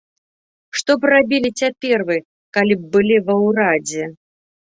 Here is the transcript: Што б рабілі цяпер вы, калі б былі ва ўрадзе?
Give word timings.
Што 0.79 0.95
б 1.03 1.11
рабілі 1.13 1.49
цяпер 1.63 1.97
вы, 2.07 2.17
калі 2.59 2.79
б 2.79 2.83
былі 2.97 3.21
ва 3.29 3.35
ўрадзе? 3.45 4.09